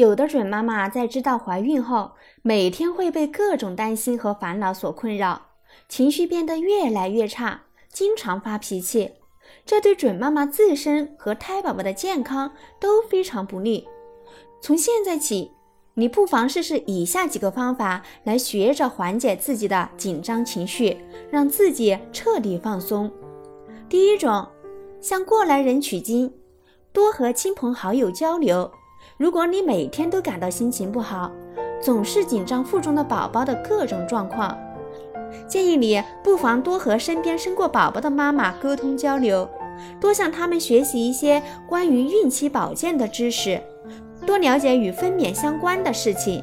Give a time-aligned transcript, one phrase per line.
[0.00, 5.48] 有的准妈妈在知道怀孕后，每天会被各种担心和烦恼所困扰，
[5.90, 9.12] 情绪变得越来越差，经常发脾气，
[9.66, 13.86] 这对准妈妈自身和胎宝宝的健康都非常不利。
[14.62, 15.50] 从现在起，
[15.92, 20.96] 你不妨试试以下几个方法，来学着缓解自己的紧张情绪，
[21.30, 23.12] 让自己彻底放松。
[23.86, 24.48] 第一种，
[25.02, 26.32] 向过来人取经，
[26.90, 28.72] 多和亲朋好友交流。
[29.16, 31.30] 如果你每天都感到心情不好，
[31.82, 34.56] 总是紧张腹中的宝宝的各种状况，
[35.48, 39.48] 建议你不妨多和身边生过宝宝的妈妈沟通交流，
[40.00, 43.60] 多向他们学习一些关于孕期保健的知识，
[44.26, 46.42] 多了解与分娩相关的事情，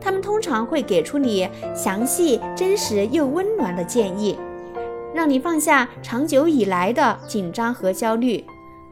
[0.00, 4.38] 他们通常会给出你详细、真实又温暖的建议，
[5.14, 8.44] 让你放下长久以来的紧张和焦虑，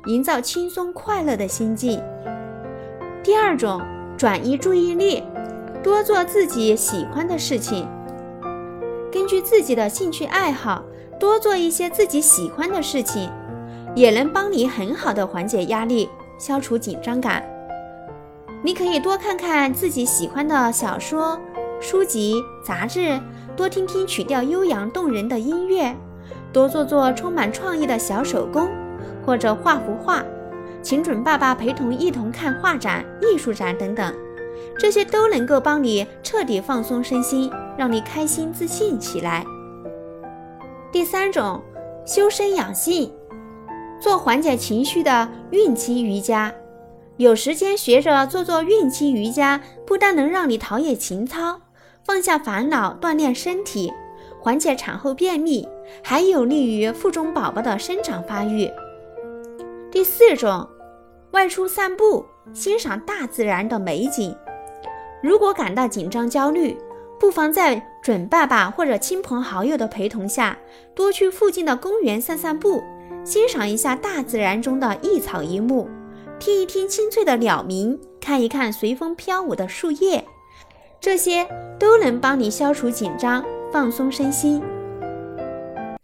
[0.06, 2.01] 营造轻松快乐的心境。
[3.22, 3.80] 第二种，
[4.18, 5.22] 转移注意力，
[5.80, 7.88] 多做自己喜欢的事情。
[9.12, 10.82] 根据自己的兴趣爱好，
[11.20, 13.30] 多做一些自己喜欢的事情，
[13.95, 17.45] 也能帮你很好的缓解压力，消除紧张感。
[18.60, 21.38] 你可以多看看自己喜欢的小说、
[21.80, 23.20] 书籍、杂志，
[23.57, 25.95] 多听听曲调悠扬动人的音乐，
[26.52, 28.68] 多做做充满创意的小手工，
[29.24, 30.24] 或者画幅画。
[30.83, 34.15] 请准爸爸陪同一同看画展、艺术展等等，
[34.79, 39.45] 这些都能够帮你彻底放松身心，让你开心自信起来。
[40.91, 41.63] 第三种，
[42.05, 43.13] 修身养性，
[44.01, 46.53] 做缓解情绪的孕期瑜伽。
[47.19, 51.60] 有时间学着做做孕期瑜伽，不但能让你陶冶情操，
[52.05, 53.93] 放下烦恼，锻炼身体，
[54.41, 55.69] 缓解产后便秘，
[56.03, 58.69] 还有利于腹中宝宝的生长发育。
[59.91, 60.66] 第四种，
[61.33, 64.37] 外出散步，欣赏大自然的美景。
[65.22, 66.77] 如果感到紧张焦虑，
[67.19, 70.59] 不妨在准爸爸或者亲朋好友的陪同下，
[70.94, 72.82] 多去附近的公园散散步，
[73.25, 75.88] 欣赏一下大自然中的一草一木，
[76.38, 80.25] 听一听清脆的鸟鸣，看一看随风飘舞的树叶，
[81.00, 81.48] 这些
[81.78, 83.42] 都能帮你消除紧张，
[83.72, 84.62] 放松身心。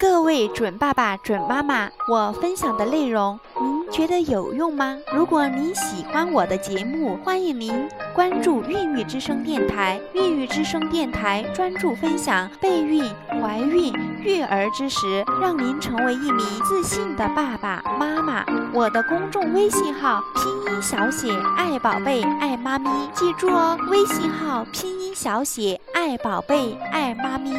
[0.00, 3.90] 各位准爸爸、准妈妈，我分享的内容您。
[3.90, 4.96] 觉得有用吗？
[5.12, 10.00] 如果您喜欢我的节目，欢迎您关注孕育之声电台。
[10.12, 13.02] 孕育之声电台专注分享备孕、
[13.42, 13.92] 怀孕、
[14.22, 18.44] 育儿知识，让您成为一名自信的爸爸妈妈。
[18.72, 27.52] 我的公众微信号拼音小写爱宝贝爱妈咪，记住哦，微信号拼音小写爱宝贝爱妈咪。